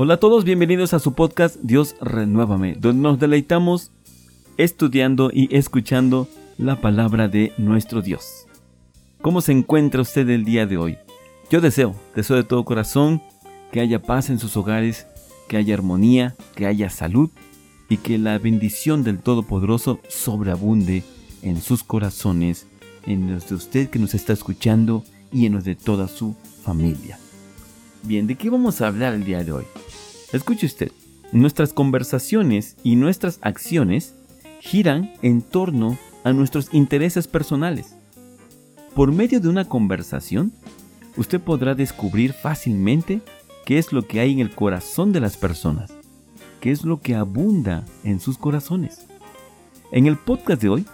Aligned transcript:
Hola 0.00 0.14
a 0.14 0.20
todos, 0.20 0.44
bienvenidos 0.44 0.94
a 0.94 1.00
su 1.00 1.14
podcast 1.14 1.56
Dios 1.60 1.96
Renuévame, 2.00 2.76
donde 2.78 3.02
nos 3.02 3.18
deleitamos 3.18 3.90
estudiando 4.56 5.32
y 5.34 5.52
escuchando 5.52 6.28
la 6.56 6.80
palabra 6.80 7.26
de 7.26 7.52
nuestro 7.58 8.00
Dios. 8.00 8.46
¿Cómo 9.22 9.40
se 9.40 9.50
encuentra 9.50 10.02
usted 10.02 10.28
el 10.30 10.44
día 10.44 10.66
de 10.66 10.76
hoy? 10.76 10.98
Yo 11.50 11.60
deseo, 11.60 11.96
deseo 12.14 12.36
de 12.36 12.44
todo 12.44 12.64
corazón 12.64 13.20
que 13.72 13.80
haya 13.80 14.00
paz 14.00 14.30
en 14.30 14.38
sus 14.38 14.56
hogares, 14.56 15.08
que 15.48 15.56
haya 15.56 15.74
armonía, 15.74 16.36
que 16.54 16.66
haya 16.66 16.90
salud 16.90 17.30
y 17.88 17.96
que 17.96 18.18
la 18.18 18.38
bendición 18.38 19.02
del 19.02 19.18
Todopoderoso 19.18 19.98
sobreabunde 20.08 21.02
en 21.42 21.60
sus 21.60 21.82
corazones, 21.82 22.68
en 23.04 23.34
los 23.34 23.48
de 23.48 23.56
usted 23.56 23.90
que 23.90 23.98
nos 23.98 24.14
está 24.14 24.32
escuchando 24.32 25.02
y 25.32 25.46
en 25.46 25.54
los 25.54 25.64
de 25.64 25.74
toda 25.74 26.06
su 26.06 26.36
familia. 26.62 27.18
Bien, 28.04 28.26
¿de 28.26 28.36
qué 28.36 28.48
vamos 28.48 28.80
a 28.80 28.86
hablar 28.86 29.14
el 29.14 29.24
día 29.24 29.42
de 29.42 29.52
hoy? 29.52 29.64
Escuche 30.30 30.66
usted, 30.66 30.92
nuestras 31.32 31.72
conversaciones 31.72 32.76
y 32.82 32.96
nuestras 32.96 33.38
acciones 33.40 34.14
giran 34.60 35.14
en 35.22 35.40
torno 35.40 35.96
a 36.22 36.34
nuestros 36.34 36.68
intereses 36.74 37.26
personales. 37.26 37.94
Por 38.94 39.10
medio 39.10 39.40
de 39.40 39.48
una 39.48 39.64
conversación, 39.64 40.52
usted 41.16 41.40
podrá 41.40 41.74
descubrir 41.74 42.34
fácilmente 42.34 43.22
qué 43.64 43.78
es 43.78 43.90
lo 43.90 44.06
que 44.06 44.20
hay 44.20 44.32
en 44.32 44.40
el 44.40 44.54
corazón 44.54 45.12
de 45.12 45.20
las 45.20 45.38
personas, 45.38 45.90
qué 46.60 46.72
es 46.72 46.84
lo 46.84 47.00
que 47.00 47.14
abunda 47.14 47.86
en 48.04 48.20
sus 48.20 48.36
corazones. 48.36 49.06
En 49.92 50.06
el 50.06 50.18
podcast 50.18 50.60
de 50.60 50.68
hoy 50.68 50.86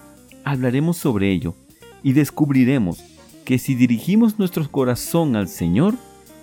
hablaremos 0.44 0.96
sobre 0.96 1.32
ello 1.32 1.56
y 2.04 2.12
descubriremos 2.12 3.02
que 3.44 3.58
si 3.58 3.74
dirigimos 3.74 4.38
nuestro 4.38 4.70
corazón 4.70 5.34
al 5.34 5.48
Señor, 5.48 5.94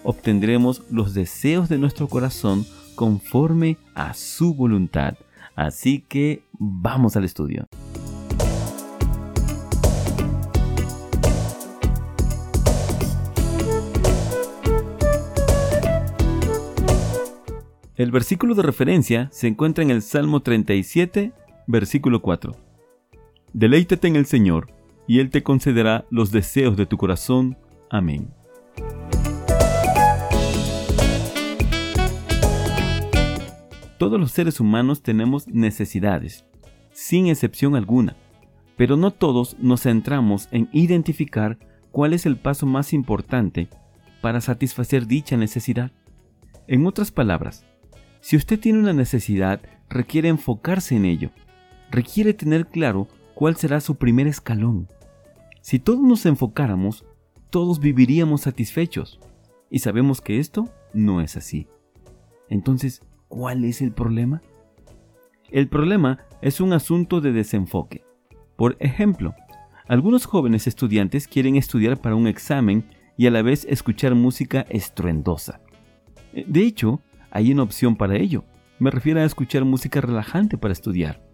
obtendremos 0.03 0.83
los 0.91 1.13
deseos 1.13 1.69
de 1.69 1.77
nuestro 1.77 2.09
corazón 2.09 2.65
conforme 2.95 3.77
a 3.95 4.13
su 4.13 4.53
voluntad. 4.53 5.15
Así 5.55 6.05
que 6.07 6.43
vamos 6.53 7.15
al 7.15 7.25
estudio. 7.25 7.67
El 18.01 18.09
versículo 18.09 18.55
de 18.55 18.63
referencia 18.63 19.29
se 19.31 19.47
encuentra 19.47 19.83
en 19.83 19.91
el 19.91 20.01
Salmo 20.01 20.39
37, 20.39 21.33
versículo 21.67 22.23
4. 22.23 22.55
Deleítate 23.53 24.07
en 24.07 24.15
el 24.15 24.25
Señor, 24.25 24.73
y 25.07 25.19
Él 25.19 25.29
te 25.29 25.43
concederá 25.43 26.05
los 26.09 26.31
deseos 26.31 26.77
de 26.77 26.87
tu 26.87 26.97
corazón. 26.97 27.57
Amén. 27.91 28.33
Todos 34.01 34.19
los 34.19 34.31
seres 34.31 34.59
humanos 34.59 35.03
tenemos 35.03 35.47
necesidades, 35.47 36.43
sin 36.91 37.27
excepción 37.27 37.75
alguna, 37.75 38.17
pero 38.75 38.97
no 38.97 39.11
todos 39.11 39.55
nos 39.59 39.83
centramos 39.83 40.47
en 40.49 40.69
identificar 40.71 41.59
cuál 41.91 42.13
es 42.13 42.25
el 42.25 42.35
paso 42.35 42.65
más 42.65 42.93
importante 42.93 43.69
para 44.19 44.41
satisfacer 44.41 45.05
dicha 45.05 45.37
necesidad. 45.37 45.91
En 46.65 46.87
otras 46.87 47.11
palabras, 47.11 47.63
si 48.21 48.37
usted 48.37 48.59
tiene 48.59 48.79
una 48.79 48.93
necesidad, 48.93 49.61
requiere 49.87 50.29
enfocarse 50.29 50.95
en 50.95 51.05
ello, 51.05 51.29
requiere 51.91 52.33
tener 52.33 52.65
claro 52.65 53.07
cuál 53.35 53.55
será 53.55 53.81
su 53.81 53.97
primer 53.97 54.25
escalón. 54.25 54.87
Si 55.61 55.77
todos 55.77 56.01
nos 56.01 56.25
enfocáramos, 56.25 57.05
todos 57.51 57.79
viviríamos 57.79 58.41
satisfechos, 58.41 59.19
y 59.69 59.77
sabemos 59.77 60.21
que 60.21 60.39
esto 60.39 60.69
no 60.91 61.21
es 61.21 61.37
así. 61.37 61.67
Entonces, 62.49 63.03
¿Cuál 63.31 63.63
es 63.63 63.81
el 63.81 63.93
problema? 63.93 64.41
El 65.51 65.69
problema 65.69 66.19
es 66.41 66.59
un 66.59 66.73
asunto 66.73 67.21
de 67.21 67.31
desenfoque. 67.31 68.03
Por 68.57 68.75
ejemplo, 68.81 69.33
algunos 69.87 70.25
jóvenes 70.25 70.67
estudiantes 70.67 71.29
quieren 71.29 71.55
estudiar 71.55 72.01
para 72.01 72.15
un 72.15 72.27
examen 72.27 72.83
y 73.15 73.27
a 73.27 73.31
la 73.31 73.41
vez 73.41 73.65
escuchar 73.69 74.15
música 74.15 74.65
estruendosa. 74.69 75.61
De 76.33 76.59
hecho, 76.59 76.99
hay 77.31 77.53
una 77.53 77.63
opción 77.63 77.95
para 77.95 78.17
ello. 78.17 78.43
Me 78.79 78.91
refiero 78.91 79.21
a 79.21 79.23
escuchar 79.23 79.63
música 79.63 80.01
relajante 80.01 80.57
para 80.57 80.73
estudiar. 80.73 81.25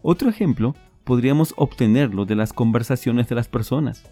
Otro 0.00 0.30
ejemplo 0.30 0.74
podríamos 1.04 1.52
obtenerlo 1.58 2.24
de 2.24 2.36
las 2.36 2.54
conversaciones 2.54 3.28
de 3.28 3.34
las 3.34 3.48
personas. 3.48 4.10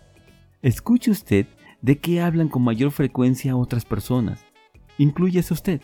Escuche 0.61 1.11
usted 1.11 1.47
de 1.81 1.97
qué 1.97 2.21
hablan 2.21 2.51
con 2.51 2.63
mayor 2.63 2.91
frecuencia 2.91 3.57
otras 3.57 3.87
personas. 3.87 4.45
Incluyese 4.99 5.55
usted. 5.55 5.81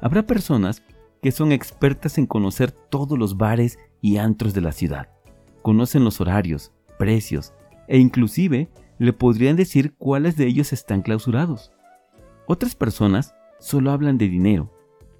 Habrá 0.00 0.26
personas 0.26 0.82
que 1.22 1.32
son 1.32 1.52
expertas 1.52 2.18
en 2.18 2.26
conocer 2.26 2.70
todos 2.70 3.18
los 3.18 3.36
bares 3.36 3.78
y 4.00 4.18
antros 4.18 4.54
de 4.54 4.60
la 4.60 4.72
ciudad. 4.72 5.08
Conocen 5.62 6.04
los 6.04 6.20
horarios, 6.20 6.72
precios 6.98 7.52
e 7.88 7.98
inclusive 7.98 8.68
le 8.98 9.12
podrían 9.12 9.56
decir 9.56 9.94
cuáles 9.96 10.36
de 10.36 10.46
ellos 10.46 10.72
están 10.72 11.02
clausurados. 11.02 11.72
Otras 12.46 12.74
personas 12.74 13.34
solo 13.58 13.90
hablan 13.90 14.18
de 14.18 14.28
dinero, 14.28 14.72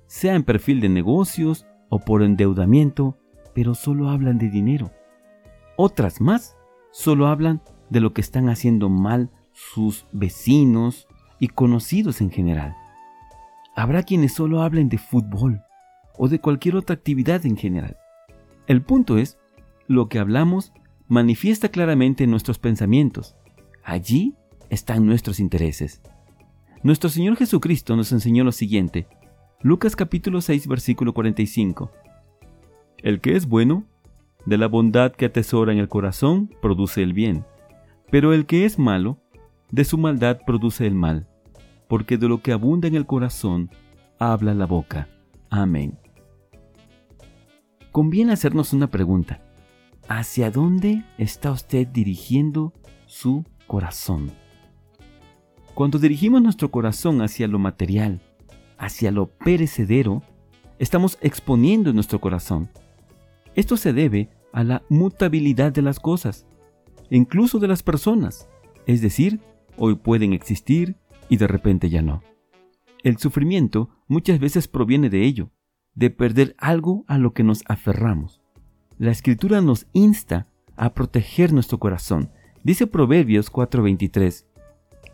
sea 0.07 0.35
en 0.35 0.45
perfil 0.45 0.81
de 0.81 0.89
negocios 0.89 1.67
o 1.89 1.99
por 1.99 2.23
endeudamiento, 2.23 3.17
pero 3.55 3.75
solo 3.75 4.09
hablan 4.11 4.39
de 4.39 4.49
dinero. 4.49 4.93
Otras 5.77 6.21
más 6.21 6.57
solo 6.91 7.27
hablan 7.27 7.63
de 7.91 8.01
lo 8.01 8.13
que 8.13 8.21
están 8.21 8.49
haciendo 8.49 8.89
mal 8.89 9.31
sus 9.53 10.07
vecinos 10.13 11.09
y 11.39 11.49
conocidos 11.49 12.21
en 12.21 12.31
general. 12.31 12.77
Habrá 13.79 14.03
quienes 14.03 14.33
solo 14.33 14.63
hablen 14.63 14.89
de 14.89 14.99
fútbol 14.99 15.63
o 16.17 16.27
de 16.27 16.41
cualquier 16.41 16.75
otra 16.75 16.95
actividad 16.95 17.47
en 17.47 17.57
general. 17.57 17.97
El 18.67 18.83
punto 18.83 19.19
es, 19.19 19.39
lo 19.87 20.09
que 20.09 20.19
hablamos 20.19 20.73
manifiesta 21.07 21.69
claramente 21.69 22.27
nuestros 22.27 22.59
pensamientos. 22.59 23.37
Allí 23.85 24.35
están 24.69 25.07
nuestros 25.07 25.39
intereses. 25.39 26.03
Nuestro 26.83 27.09
Señor 27.09 27.37
Jesucristo 27.37 27.95
nos 27.95 28.11
enseñó 28.11 28.43
lo 28.43 28.51
siguiente. 28.51 29.07
Lucas 29.63 29.95
capítulo 29.95 30.41
6 30.41 30.67
versículo 30.67 31.15
45. 31.15 31.93
El 33.05 33.21
que 33.21 33.37
es 33.37 33.47
bueno, 33.47 33.85
de 34.45 34.59
la 34.59 34.67
bondad 34.67 35.13
que 35.13 35.27
atesora 35.27 35.73
en 35.73 35.79
el 35.79 35.87
corazón, 35.87 36.53
produce 36.61 37.05
el 37.05 37.13
bien. 37.13 37.45
Pero 38.11 38.33
el 38.33 38.45
que 38.45 38.65
es 38.65 38.77
malo, 38.77 39.21
de 39.71 39.85
su 39.85 39.99
maldad 39.99 40.41
produce 40.45 40.85
el 40.85 40.97
mal 40.97 41.29
porque 41.89 42.19
de 42.19 42.29
lo 42.29 42.43
que 42.43 42.53
abunda 42.53 42.87
en 42.87 42.95
el 42.95 43.07
corazón, 43.07 43.71
habla 44.19 44.55
la 44.55 44.67
boca. 44.67 45.09
Amén. 45.51 45.99
Conviene 47.91 48.33
hacernos 48.33 48.73
una 48.73 48.91
pregunta. 48.91 49.41
¿Hacia 50.09 50.51
dónde 50.51 51.05
está 51.19 51.51
usted 51.51 51.87
dirigiendo 51.89 52.73
su 53.07 53.45
corazón? 53.67 54.31
Cuando 55.75 55.99
dirigimos 55.99 56.43
nuestro 56.43 56.71
corazón 56.71 57.23
hacia 57.23 57.49
lo 57.49 57.59
material, 57.59 58.21
hacia 58.79 59.11
lo 59.11 59.27
perecedero, 59.27 60.23
estamos 60.79 61.19
exponiendo 61.21 61.93
nuestro 61.93 62.21
corazón. 62.21 62.69
Esto 63.55 63.77
se 63.77 63.93
debe 63.93 64.31
a 64.53 64.65
la 64.65 64.83
mutabilidad 64.89 65.73
de 65.73 65.83
las 65.83 66.01
cosas, 66.01 66.47
incluso 67.11 67.59
de 67.59 67.69
las 67.69 67.83
personas. 67.83 68.49
Es 68.87 69.01
decir, 69.01 69.41
hoy 69.77 69.95
pueden 69.97 70.33
existir 70.33 70.97
y 71.29 71.37
de 71.37 71.47
repente 71.47 71.91
ya 71.91 72.03
no. 72.03 72.23
El 73.03 73.19
sufrimiento 73.19 73.91
muchas 74.09 74.41
veces 74.41 74.69
proviene 74.69 75.09
de 75.11 75.25
ello, 75.25 75.51
de 75.95 76.11
perder 76.11 76.55
algo 76.59 77.05
a 77.09 77.19
lo 77.19 77.33
que 77.33 77.45
nos 77.45 77.63
aferramos. 77.67 78.41
La 78.99 79.11
escritura 79.11 79.61
nos 79.61 79.87
insta 79.93 80.49
a 80.77 80.95
proteger 80.95 81.53
nuestro 81.53 81.79
corazón. 81.79 82.31
Dice 82.65 82.87
Proverbios 82.87 83.51
4:23, 83.51 84.47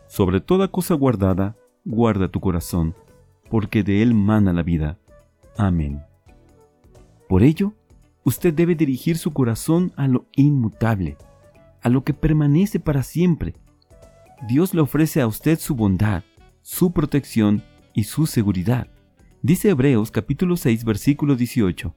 Sobre 0.07 0.41
toda 0.41 0.69
cosa 0.69 0.93
guardada, 0.95 1.55
guarda 1.83 2.29
tu 2.29 2.39
corazón, 2.39 2.95
porque 3.49 3.83
de 3.83 4.01
él 4.01 4.13
mana 4.13 4.53
la 4.53 4.63
vida. 4.63 4.97
Amén. 5.57 6.01
Por 7.27 7.43
ello, 7.43 7.73
usted 8.23 8.53
debe 8.53 8.75
dirigir 8.75 9.17
su 9.17 9.33
corazón 9.33 9.91
a 9.95 10.07
lo 10.07 10.25
inmutable, 10.35 11.17
a 11.81 11.89
lo 11.89 12.03
que 12.03 12.13
permanece 12.13 12.79
para 12.79 13.03
siempre, 13.03 13.55
Dios 14.41 14.73
le 14.73 14.81
ofrece 14.81 15.21
a 15.21 15.27
usted 15.27 15.59
su 15.59 15.75
bondad, 15.75 16.23
su 16.61 16.91
protección 16.91 17.63
y 17.93 18.03
su 18.03 18.25
seguridad. 18.25 18.87
Dice 19.41 19.69
Hebreos 19.69 20.11
capítulo 20.11 20.57
6 20.57 20.83
versículo 20.83 21.35
18. 21.35 21.95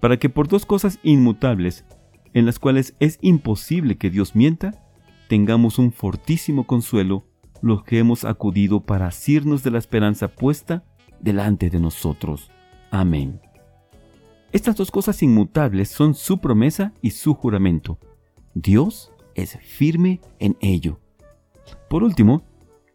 Para 0.00 0.18
que 0.18 0.28
por 0.28 0.48
dos 0.48 0.66
cosas 0.66 0.98
inmutables, 1.02 1.84
en 2.32 2.46
las 2.46 2.58
cuales 2.58 2.94
es 3.00 3.18
imposible 3.22 3.96
que 3.96 4.10
Dios 4.10 4.36
mienta, 4.36 4.84
tengamos 5.28 5.78
un 5.78 5.92
fortísimo 5.92 6.66
consuelo 6.66 7.26
los 7.62 7.82
que 7.84 7.98
hemos 7.98 8.24
acudido 8.24 8.80
para 8.84 9.06
asirnos 9.06 9.62
de 9.62 9.70
la 9.70 9.78
esperanza 9.78 10.28
puesta 10.28 10.84
delante 11.20 11.70
de 11.70 11.80
nosotros. 11.80 12.50
Amén. 12.90 13.40
Estas 14.52 14.76
dos 14.76 14.90
cosas 14.90 15.22
inmutables 15.22 15.88
son 15.88 16.14
su 16.14 16.38
promesa 16.38 16.92
y 17.00 17.10
su 17.10 17.34
juramento. 17.34 17.98
Dios 18.54 19.13
es 19.34 19.58
firme 19.58 20.20
en 20.38 20.56
ello. 20.60 21.00
Por 21.88 22.02
último, 22.02 22.42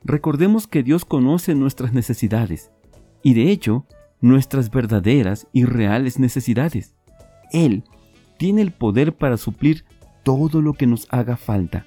recordemos 0.03 0.67
que 0.67 0.83
Dios 0.83 1.05
conoce 1.05 1.55
nuestras 1.55 1.93
necesidades 1.93 2.71
y 3.23 3.33
de 3.33 3.51
hecho 3.51 3.85
nuestras 4.21 4.69
verdaderas 4.69 5.47
y 5.53 5.65
reales 5.65 6.19
necesidades. 6.19 6.95
Él 7.51 7.83
tiene 8.37 8.61
el 8.61 8.71
poder 8.71 9.15
para 9.15 9.37
suplir 9.37 9.85
todo 10.23 10.61
lo 10.61 10.73
que 10.73 10.87
nos 10.87 11.07
haga 11.09 11.37
falta. 11.37 11.85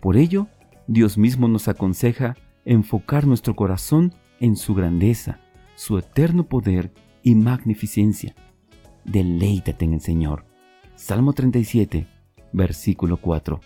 Por 0.00 0.16
ello, 0.16 0.48
Dios 0.86 1.16
mismo 1.18 1.48
nos 1.48 1.68
aconseja 1.68 2.36
enfocar 2.64 3.26
nuestro 3.26 3.56
corazón 3.56 4.14
en 4.40 4.56
su 4.56 4.74
grandeza, 4.74 5.40
su 5.74 5.98
eterno 5.98 6.44
poder 6.48 6.92
y 7.22 7.34
magnificencia. 7.34 8.34
Deleítate 9.04 9.84
en 9.84 9.94
el 9.94 10.00
Señor. 10.00 10.44
Salmo 10.94 11.32
37, 11.32 12.06
versículo 12.52 13.16
4. 13.16 13.60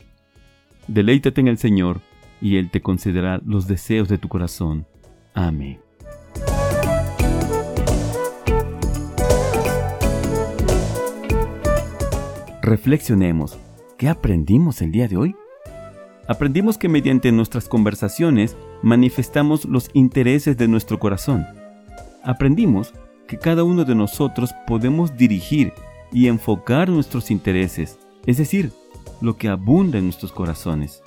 Deleítate 0.89 1.41
en 1.41 1.49
el 1.49 1.59
Señor, 1.59 2.01
y 2.41 2.57
Él 2.57 2.71
te 2.71 2.81
concederá 2.81 3.41
los 3.45 3.67
deseos 3.67 4.09
de 4.09 4.19
tu 4.19 4.29
corazón. 4.29 4.87
Amén. 5.35 5.81
Reflexionemos. 12.63 13.59
¿Qué 13.97 14.09
aprendimos 14.09 14.83
el 14.83 14.93
día 14.93 15.09
de 15.09 15.17
hoy? 15.17 15.37
Aprendimos 16.29 16.79
que 16.79 16.89
mediante 16.89 17.31
nuestras 17.31 17.69
conversaciones 17.69 18.57
manifestamos 18.83 19.65
los 19.65 19.91
intereses 19.93 20.57
de 20.57 20.69
nuestro 20.69 20.99
corazón. 20.99 21.47
Aprendimos 22.25 22.93
que 23.29 23.39
cada 23.39 23.63
uno 23.65 23.85
de 23.85 23.95
nosotros 23.95 24.53
podemos 24.67 25.17
dirigir 25.17 25.73
y 26.13 26.27
enfocar 26.27 26.89
nuestros 26.89 27.31
intereses, 27.31 27.99
es 28.27 28.39
decir, 28.39 28.73
lo 29.21 29.37
que 29.37 29.49
abunda 29.49 29.99
en 29.99 30.05
nuestros 30.05 30.33
corazones. 30.33 31.03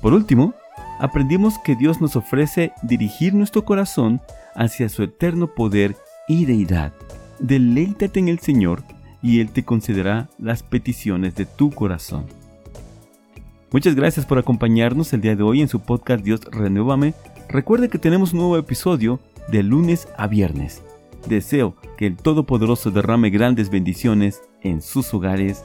Por 0.00 0.12
último, 0.12 0.54
aprendimos 0.98 1.58
que 1.58 1.76
Dios 1.76 2.00
nos 2.00 2.16
ofrece 2.16 2.72
dirigir 2.82 3.34
nuestro 3.34 3.64
corazón 3.64 4.20
hacia 4.54 4.88
su 4.88 5.02
eterno 5.02 5.48
poder 5.48 5.96
y 6.28 6.44
deidad. 6.44 6.92
Deleítate 7.38 8.20
en 8.20 8.28
el 8.28 8.38
Señor 8.38 8.82
y 9.22 9.40
Él 9.40 9.50
te 9.50 9.64
concederá 9.64 10.28
las 10.38 10.62
peticiones 10.62 11.34
de 11.34 11.46
tu 11.46 11.70
corazón. 11.70 12.26
Muchas 13.72 13.94
gracias 13.96 14.24
por 14.24 14.38
acompañarnos 14.38 15.12
el 15.12 15.20
día 15.20 15.34
de 15.34 15.42
hoy 15.42 15.60
en 15.60 15.68
su 15.68 15.80
podcast 15.80 16.22
Dios 16.22 16.42
Renuévame. 16.44 17.14
Recuerde 17.48 17.88
que 17.88 17.98
tenemos 17.98 18.32
un 18.32 18.40
nuevo 18.40 18.56
episodio 18.56 19.18
de 19.48 19.62
lunes 19.62 20.06
a 20.16 20.28
viernes. 20.28 20.82
Deseo 21.26 21.74
que 21.96 22.06
el 22.06 22.16
Todopoderoso 22.16 22.90
derrame 22.90 23.30
grandes 23.30 23.70
bendiciones 23.70 24.42
en 24.60 24.80
sus 24.80 25.12
hogares. 25.12 25.64